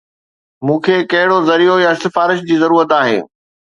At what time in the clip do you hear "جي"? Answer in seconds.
2.51-2.55